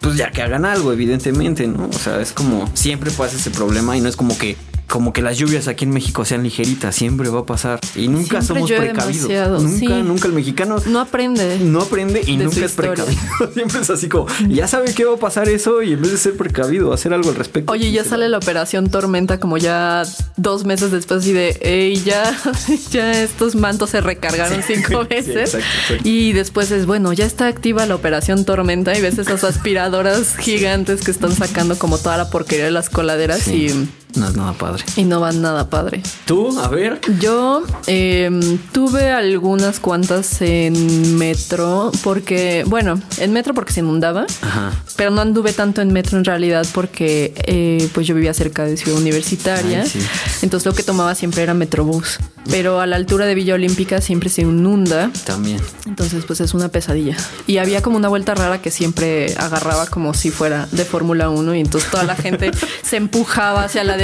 [0.00, 1.88] pues ya que hagan algo, evidentemente, ¿no?
[1.88, 4.56] O sea, es como siempre pasa ese problema y no es como que
[4.88, 7.80] como que las lluvias aquí en México sean ligeritas, siempre va a pasar.
[7.96, 9.28] Y nunca Siempre somos precavidos.
[9.28, 9.86] demasiado, Nunca, sí.
[10.02, 11.58] nunca el mexicano No aprende.
[11.60, 12.92] no aprende y nunca es historia.
[13.04, 13.52] precavido.
[13.54, 16.18] Siempre es así como, ya sabe que va a pasar eso y en vez de
[16.18, 17.72] ser precavido, hacer algo al respecto.
[17.72, 20.02] Oye, ya sale la operación Tormenta como ya
[20.36, 22.22] dos meses después y de, ey, ya,
[22.90, 25.54] ya estos mantos se recargaron cinco veces.
[25.54, 25.94] exacto.
[26.04, 31.00] Y después es, bueno, ya está activa la operación Tormenta y ves esas aspiradoras gigantes
[31.02, 33.88] que están sacando como toda la porquería de las coladeras Sí.
[34.16, 34.84] No es nada padre.
[34.96, 36.02] y, no van nada padre.
[36.24, 37.00] Tú, a ver.
[37.20, 38.30] Yo eh,
[38.72, 44.72] tuve algunas cuantas en metro porque, bueno, en metro porque se inundaba, Ajá.
[44.96, 48.76] pero no anduve tanto en metro en realidad porque eh, pues yo vivía cerca de
[48.76, 49.98] Ciudad Universitaria, Ay, sí.
[50.42, 52.18] entonces lo que tomaba siempre era Metrobús,
[52.50, 55.60] pero a la altura de Villa Olímpica siempre se inunda, También.
[55.86, 57.16] entonces pues es una pesadilla.
[57.46, 61.54] Y había como una vuelta rara que siempre agarraba como si fuera de Fórmula 1
[61.56, 62.50] y entonces toda la gente
[62.82, 64.03] se empujaba hacia la derecha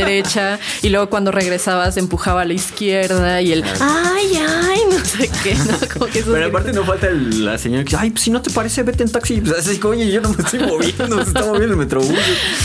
[0.82, 5.30] y luego cuando regresaba se empujaba a la izquierda y el ay, ay, no sé
[5.42, 5.74] qué, ¿no?
[5.92, 8.30] Como que esos Pero aparte no falta el- la señora que dice, ay, pues si
[8.30, 9.40] no te parece, vete en taxi.
[9.40, 12.10] Pues así como, oye, yo no me estoy moviendo, se está moviendo el metrobús.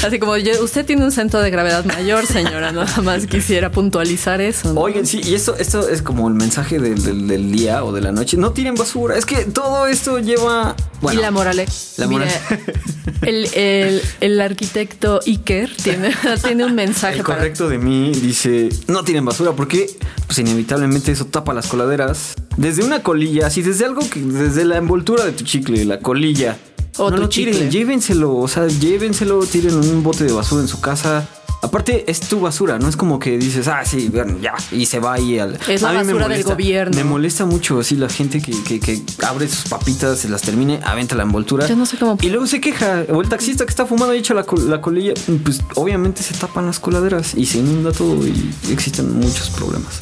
[0.06, 4.41] Así como "Yo- usted tiene un centro de gravedad mayor, señora, nada más quisiera puntualizar
[4.41, 4.74] eso.
[4.74, 4.80] ¿no?
[4.82, 8.02] Oigan, sí, y esto, esto es como el mensaje del, del- del día o de
[8.02, 8.38] la noche.
[8.38, 9.17] No tiren basura.
[9.17, 10.76] Es que todo esto lleva.
[11.02, 11.65] Bueno, y la morale.
[11.98, 12.76] La Mira, moral-
[13.21, 16.12] el, el- el arquitecto Iker tiene,
[16.43, 19.88] tiene un mensaje correcto de mí dice: No tiren basura porque,
[20.28, 22.36] pues inevitablemente eso tapa las coladeras.
[22.58, 24.22] Desde una colilla, así desde algo que.
[24.22, 26.58] Desde la envoltura de tu chicle, la colilla.
[26.98, 27.70] O no tu lo tiren, chicle.
[27.70, 28.36] llévenselo.
[28.36, 31.28] O sea, llévenselo, tiren en un bote de basura en su casa.
[31.65, 34.99] Aparte, es tu basura, no es como que dices, ah, sí, bueno, ya, y se
[34.99, 35.56] va ahí al.
[35.67, 36.95] Es la basura del gobierno.
[36.95, 40.80] Me molesta mucho así la gente que, que- que abre sus papitas, se las termine,
[40.84, 41.67] aventa la envoltura.
[41.67, 43.04] Yo no sé cómo- Y luego se queja.
[43.10, 45.13] O el taxista que está fumando y echa la, col- la colilla.
[45.43, 50.01] Pues obviamente se tapan las coladeras y se inunda todo y existen muchos problemas.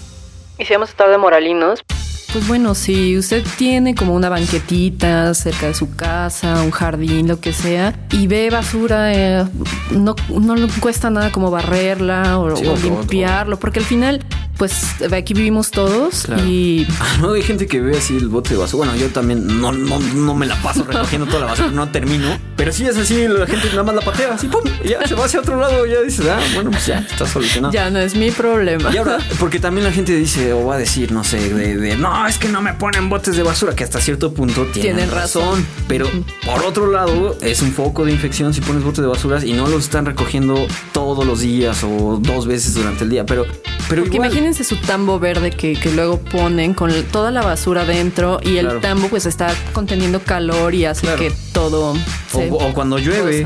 [0.60, 1.80] Y si vamos a estar de moralinos.
[2.34, 7.40] Pues bueno, si usted tiene como una banquetita cerca de su casa, un jardín, lo
[7.40, 9.46] que sea, y ve basura, eh,
[9.92, 14.24] no, no le cuesta nada como barrerla o, Sí, o o- limpiarlo, porque al final,
[14.58, 16.44] pues aquí vivimos todos Claro.
[16.46, 18.86] y Ah, no, hay gente que ve así el bote de basura.
[18.90, 22.38] Bueno, yo también no, no, no me la paso recogiendo toda la basura, no termino.
[22.56, 24.62] Pero sí es así, la gente nada más la patea así, ¡pum!
[24.84, 25.86] Y ya se va hacia otro lado.
[25.86, 27.74] Ya dices, ah, bueno, pues ya está solucionado.
[27.74, 28.92] ya no es mi problema.
[28.94, 31.98] Y ahora, porque también la gente dice o va a decir, no sé, de, de,
[31.98, 35.12] no, es que no me ponen botes de basura, que hasta cierto punto tienen, Tienen
[35.12, 35.44] razón.
[35.64, 35.68] razón.
[35.88, 36.08] Pero
[36.46, 39.68] por otro lado, es un foco de infección si pones botes de basura y no
[39.68, 43.26] los están recogiendo todos los días o dos veces durante el día.
[43.26, 43.46] Pero,
[43.90, 47.86] pero Porque igual, imagínense su tambo verde que, que luego ponen con toda la basura
[47.86, 48.80] dentro y el Claro.
[48.80, 51.20] tambo pues está conteniendo calor y hace Claro.
[51.20, 51.98] que todo o,
[52.32, 53.46] se o cuando llueve.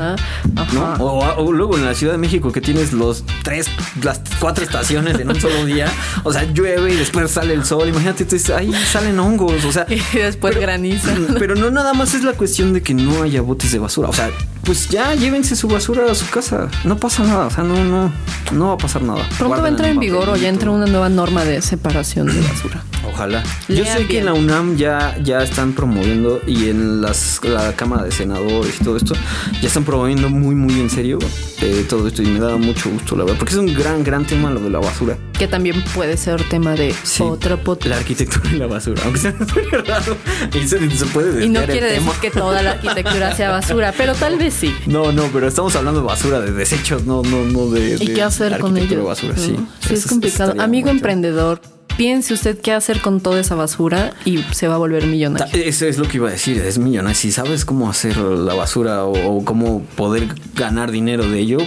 [1.00, 3.66] O, o luego en la Ciudad de México que tienes los tres,
[4.02, 5.88] las cuatro estaciones en un solo día.
[6.24, 7.88] O sea, llueve y después sale el sol.
[7.88, 9.64] Imagínate, entonces, ahí salen hongos.
[9.64, 11.14] O sea, Y después graniza.
[11.38, 14.08] Pero no nada más es la cuestión de que no haya botes de basura.
[14.08, 14.30] O sea,
[14.64, 16.68] pues ya llévense su basura a su casa.
[16.84, 17.46] No pasa nada.
[17.46, 18.10] O sea, no, no,
[18.52, 19.26] no va a pasar nada.
[19.38, 22.82] Pronto va a entrar en vigor ya entra una nueva norma de separación de basura.
[23.08, 23.42] Ojalá.
[23.68, 28.04] Yo sé que en la UNAM ya, ya están promoviendo y en las, la Cámara
[28.04, 29.14] de Senadores y todo esto
[29.60, 31.18] ya están promoviendo muy, muy en serio
[31.60, 34.24] eh, todo esto y me da mucho gusto, la verdad, porque es un gran, gran
[34.24, 35.16] tema lo de la basura.
[35.38, 37.22] Que también puede ser tema de Sí.
[37.22, 37.86] otro podcast.
[37.90, 39.30] La arquitectura y la basura, aunque sea
[39.86, 40.16] raro
[40.52, 42.20] y se, se puede Y no quiere decir tema.
[42.20, 44.74] que toda la arquitectura sea basura, pero tal vez sí.
[44.86, 47.94] No, no, pero estamos hablando de basura, de desechos, no, no, no de.
[48.00, 49.02] ¿Y de qué hacer con arquitectura ello?
[49.02, 49.42] de basura, ¿no?
[49.42, 49.56] sí.
[49.86, 50.54] Sí, es complicado.
[50.60, 51.60] Amigo emprendedor,
[51.96, 55.46] piense usted qué hacer con toda esa basura y se va a volver millonario.
[55.62, 57.14] Eso es lo que iba a decir, es millonario.
[57.16, 61.58] Si sabes cómo hacer la basura o, o cómo poder ganar dinero de ello,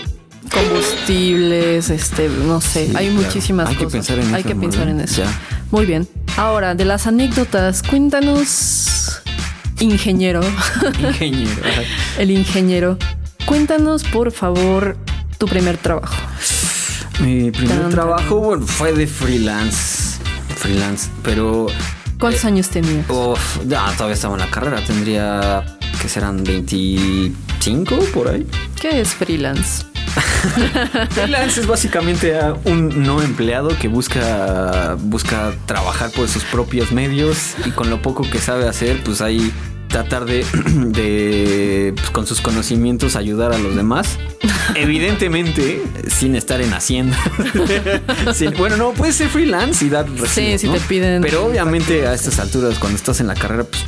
[0.50, 3.22] Combustibles, este, no sé, Sí, hay claro.
[3.28, 3.94] muchísimas Hay que cosas.
[4.08, 5.00] pensar en hay eso, que pensar bien.
[5.00, 5.24] en eso.
[5.24, 5.40] Ya.
[5.72, 6.08] Muy bien.
[6.38, 9.22] Ahora, de las anécdotas, cuéntanos,
[9.80, 10.42] ingeniero,
[11.02, 11.52] ingeniero.
[12.18, 12.98] el ingeniero,
[13.46, 14.98] cuéntanos por favor
[15.38, 16.16] tu primer trabajo.
[17.20, 20.20] Mi primer Tan, trabajo bueno, fue de freelance.
[20.56, 21.68] Freelance, pero
[22.20, 23.06] ¿Cuántos años tenías?
[23.10, 24.84] uf, ya, todavía estaba en la carrera.
[24.84, 28.48] Tendría que serán 25 por ahí.
[28.80, 29.86] ¿Qué es freelance?
[31.12, 37.56] Freelance es básicamente a un no empleado que busca, busca trabajar por sus propios medios
[37.66, 39.52] y con lo poco que sabe hacer, pues ahí
[39.88, 40.46] tratar de,
[40.76, 44.18] de pues, con sus conocimientos ayudar a los demás.
[44.76, 47.18] Evidentemente, sin estar en hacienda.
[48.34, 50.74] Sin- bueno, no, puede ser freelance y dar recibo, si ¿no?
[50.74, 53.84] te piden- Pero obviamente a estas alturas, cuando estás en la carrera, pues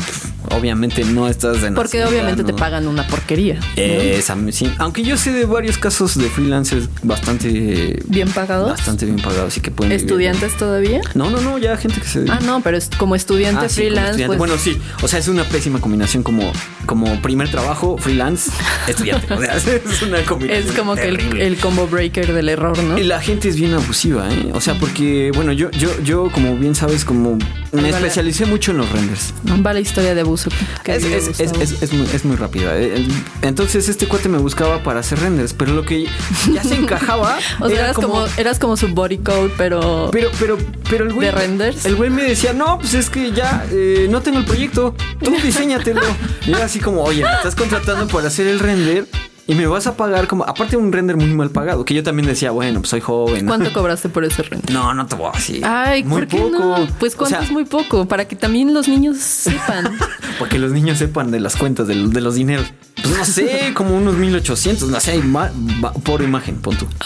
[0.52, 3.60] obviamente no estás en Porque obviamente te pagan una porquería.
[3.76, 4.72] Eh, esa- sí.
[4.78, 8.70] Aunque yo sé de varios casos de freelancers bastante ¿Bien pagados?
[8.70, 11.02] Bastante bien pagados, así que pueden vivir ¿Estudiantes todavía?
[11.16, 13.76] No, no, no, ya gente que se Ah, no, pero es como estudiante Ah, sí,
[13.82, 14.28] como freelance, estudiante.
[14.28, 16.52] pues Bueno, sí, o sea, es una pésima combinación como,
[16.86, 18.52] como primer trabajo, freelance,
[18.88, 19.34] estudiante.
[19.34, 20.68] O sea, es una combinación.
[20.70, 22.98] es como que el, el combo breaker del error, ¿no?
[22.98, 24.52] Y la gente es bien abusiva, ¿eh?
[24.54, 27.38] O sea, porque, bueno, yo, yo, yo, como bien sabes, como
[27.82, 27.96] me vale.
[28.06, 29.34] especialicé mucho en los renders.
[29.66, 30.50] Va la historia de abuso.
[30.84, 31.62] que Es, vive es, es, Gustavo.
[31.64, 32.78] es, es muy, es muy rápida.
[32.78, 33.06] eh.
[33.42, 36.08] Entonces este cuate me buscaba para hacer renders, pero lo que
[36.54, 40.30] ya se encajaba o sea, era eras como, eras como su body code, pero, Pero,
[40.40, 40.58] pero,
[40.90, 41.28] pero el güey.
[41.28, 41.86] ¿De renders?
[41.86, 44.96] El güey me decía, no, pues es que ya eh, no tengo el proyecto.
[45.22, 46.02] Tú diseñatelo.
[46.46, 49.08] y era así como, oye, me estás contratando para hacer el render
[49.48, 50.44] y me vas a pagar como.
[50.46, 51.84] Aparte, un render muy mal pagado.
[51.86, 53.46] Que yo también decía, bueno, pues soy joven.
[53.46, 54.72] ¿cuánto cobraste por ese render?
[54.74, 55.66] No, no te voy a decir.
[55.66, 56.88] Ay, muy ¿por qué no?
[57.00, 59.98] Pues O cuánto sea, es muy poco, para que también los niños sepan.
[60.40, 62.66] Para que los niños sepan de las cuentas, de, de los dineros.
[62.96, 65.52] Pues no sé, como unos 1800, no sé, ma-
[65.84, 66.88] va- por imagen, pon tú.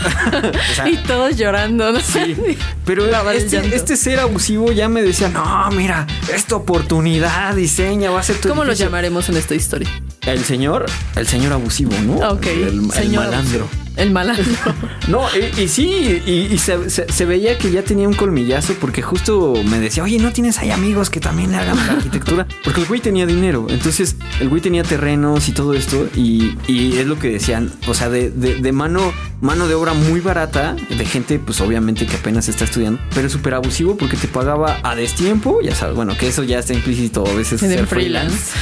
[0.00, 2.00] O sea, y todos llorando, ¿no?
[2.00, 2.36] Sí,
[2.84, 8.22] pero este, este ser abusivo ya me decía, no, mira, esta oportunidad, diseña, va a
[8.22, 8.86] ser tu ¿Cómo lo edificio".
[8.86, 9.88] llamaremos en esta historia?
[10.24, 12.14] El señor, el señor abusivo, ¿no?
[12.30, 13.60] Ok, El, el señor malandro.
[13.64, 13.87] abusivo.
[13.98, 14.44] El malandro.
[15.08, 15.22] No,
[15.56, 19.00] y, y sí, y, y se, se- se veía que ya tenía un colmillazo porque
[19.00, 22.46] justo me decía, oye, ¿no tienes ahí amigos que también le hagan la arquitectura?
[22.62, 26.98] Porque el güey tenía dinero, entonces el güey tenía terrenos y todo esto y, y
[26.98, 30.76] es lo que decían, o sea, de, de- de mano, mano de obra muy barata,
[30.90, 34.94] de gente pues obviamente que apenas está estudiando, pero súper abusivo porque te pagaba a
[34.94, 38.52] destiempo, ya sabes, bueno, que eso ya está implícito a veces En el ser freelance.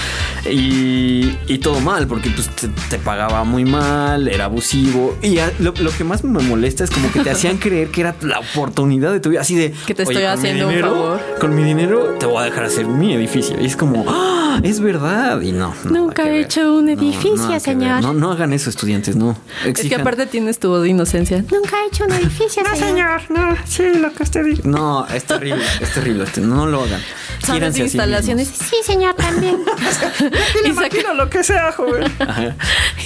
[0.48, 5.18] Y, y todo mal, porque pues te, te pagaba muy mal, era abusivo.
[5.26, 8.00] Y a- lo, lo que más me molesta es como que te hacían creer que
[8.02, 9.40] era la oportunidad de tu vida.
[9.40, 11.20] Así de Que te estoy "Oye, con mi haciendo un dinero- favor".
[11.40, 13.56] Con mi dinero te voy a dejar hacer mi edificio.
[13.60, 15.40] Y es como, "Ah, es verdad.
[15.42, 15.74] Y no.
[15.84, 18.02] no, Nunca he hecho un No, edificio, señor.
[18.02, 19.36] No, no hagan eso, estudiantes, no.
[19.64, 21.44] Es que aparte tienes tu voz de inocencia.
[21.52, 23.20] Nunca he hecho un edificio, señor.
[23.30, 24.62] No, sí, lo que usted dice.
[24.64, 26.24] No, es terrible, es terrible.
[26.40, 27.00] No lo hagan.
[27.40, 28.48] ¿Sabes Quiéranse de a sí instalaciones?
[28.48, 29.56] Sí, señor, también.
[30.64, 32.04] y, saca- lo que sea, joven.
[32.18, 32.56] Ajá.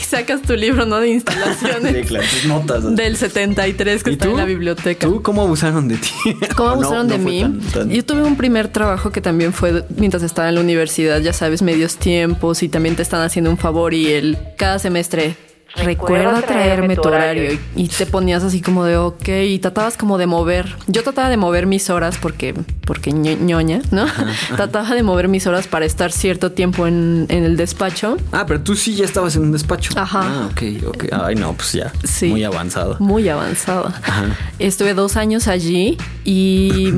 [0.01, 0.99] y sacas tu libro, ¿no?
[1.01, 2.10] De instalaciones.
[2.11, 2.97] Claro, tus notas.
[2.97, 4.31] Del 73 que ¿Y está tú?
[4.33, 5.07] en la biblioteca.
[5.07, 6.11] ¿Tú cómo abusaron de ti?
[6.57, 7.41] ¿Cómo ¿O no- abusaron no de mí?
[7.41, 11.21] tan- tan- Yo tuve un primer trabajo que también fue mientras estaba en la universidad,
[11.21, 15.37] ya sabes, medios tiempos y también te están haciendo un favor y el cada semestre
[15.77, 20.19] recuerda traerme tu horario y, y te ponías así como de ok y tratabas como
[20.19, 20.77] de mover.
[20.87, 22.55] Yo trataba de mover mis horas porque
[22.85, 24.07] porque ño- ñoña, ¿no?
[24.57, 28.17] Trataba de mover mis horas para estar cierto tiempo en, en el despacho.
[28.33, 29.93] Ah, pero tú sí ya estabas en un despacho.
[29.97, 30.21] Ajá.
[30.23, 31.05] Ah, ok, ok.
[31.13, 31.93] Ay, no, pues ya.
[32.05, 32.29] Sí.
[32.31, 32.97] Muy avanzado.
[32.99, 34.01] Muy avanzada.
[34.05, 34.37] Ajá.
[34.59, 36.93] Estuve dos años allí y,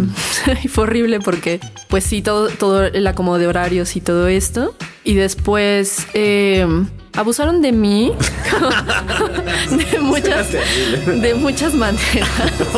[0.64, 4.74] y fue horrible porque, pues sí, todo, todo el acomodo de horarios y todo esto.
[5.04, 6.66] Y después eh,
[7.14, 8.12] abusaron de mí
[9.92, 12.28] de muchas, de muchas maneras.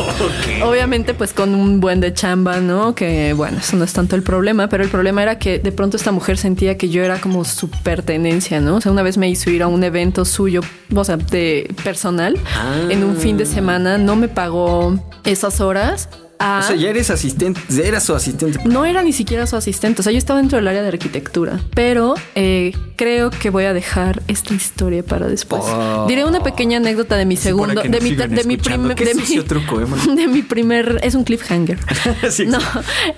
[0.63, 2.95] Obviamente, pues con un buen de chamba, ¿no?
[2.95, 5.97] Que bueno, eso no es tanto el problema, pero el problema era que de pronto
[5.97, 8.75] esta mujer sentía que yo era como su pertenencia, ¿no?
[8.77, 10.61] O sea, una vez me hizo ir a un evento suyo,
[10.93, 12.75] o sea, de personal, Ah.
[12.89, 16.09] en un fin de semana, no me pagó esas horas.
[16.39, 18.59] A- O sea, ya eres asistente, ya eras su asistente.
[18.65, 21.59] no era ni siquiera su asistente, o sea, yo estaba dentro del área de arquitectura,
[21.73, 25.63] pero eh, creo que voy a dejar esta historia para después.
[25.65, 26.05] Oh.
[26.07, 29.81] Diré una pequeña anécdota de mi segundo, de mi, de mi primer, de mi, truco,
[29.81, 31.79] ¿eh, de mi primer, es un cliffhanger.
[32.29, 32.59] Sí, no,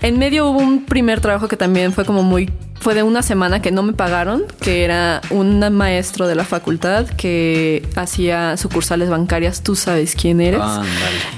[0.02, 3.62] en medio hubo un primer trabajo que también fue como muy, fue de una semana
[3.62, 9.62] que no me pagaron, que era un maestro de la facultad que hacía sucursales bancarias,
[9.64, 10.62] tú sabes quién eres.
[10.62, 10.88] Ándale.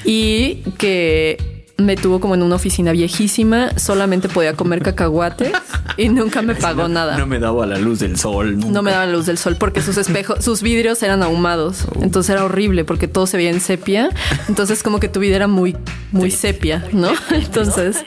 [0.06, 5.52] Y que me tuvo como en una oficina viejísima, solamente podía comer cacahuates
[5.98, 7.18] y nunca me pagó nada.
[7.18, 8.58] No me daba la luz del sol.
[8.58, 11.86] No me daba la luz del sol porque sus espejos, sus vidrios eran ahumados.
[11.96, 12.04] Oh.
[12.04, 14.10] Entonces era horrible porque todo se veía en sepia.
[14.48, 15.76] Entonces como que tu vida era muy,
[16.12, 17.10] muy sepia, ¿no?
[17.32, 18.06] Entonces...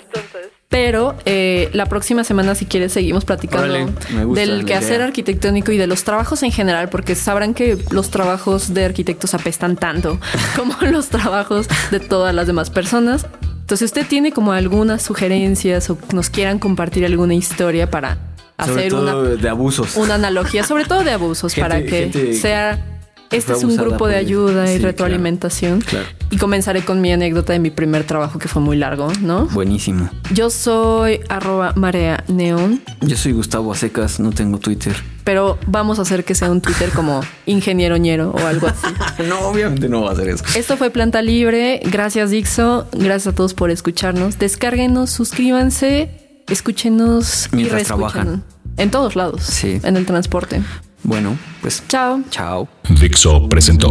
[0.72, 5.06] Pero eh, la próxima semana, si quieres, seguimos platicando Órale, gusta del quehacer idea.
[5.08, 9.76] arquitectónico y de los trabajos en general, porque sabrán que los trabajos de arquitectos apestan
[9.76, 10.18] tanto
[10.56, 13.26] como los trabajos de todas las demás personas.
[13.72, 18.18] Entonces, usted tiene como algunas sugerencias o nos quieran compartir alguna historia para
[18.62, 19.96] Sobre hacer todo una, de abusos.
[19.96, 22.91] una analogía, sobre todo de abusos, Gente- para que gente sea.
[23.32, 25.80] Este es un grupo de ayuda y sí, retroalimentación.
[25.80, 26.06] claro.
[26.30, 29.46] Y comenzaré con mi anécdota de mi primer trabajo que fue muy largo, ¿no?
[29.46, 30.08] Buenísimo.
[30.32, 34.94] Yo soy arroba marea neón, Yo soy Gustavo Acecas, no tengo Twitter.
[35.24, 38.86] pero vamos a hacer que sea un Twitter como ingeniero ñero o algo así.
[39.28, 40.44] No, obviamente no va a hacer eso.
[40.56, 41.80] Esto fue Planta Libre.
[41.84, 42.86] Gracias, Dixo.
[42.92, 44.38] Gracias a todos por escucharnos.
[44.38, 48.12] Descárguenos, suscríbanse, escúchenos y Mientras reescúchenos.
[48.12, 48.44] trabajan.
[48.78, 49.42] En todos lados.
[49.42, 49.80] Sí.
[49.84, 50.62] En el transporte.
[51.04, 52.22] Bueno, pues Chao.
[52.30, 52.68] chao.
[53.00, 53.88] Dixo presentó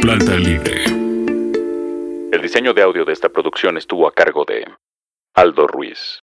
[0.00, 0.84] Planta Libre.
[2.32, 4.64] El diseño de audio de esta producción estuvo a cargo de
[5.34, 5.98] Aldo Ruiz.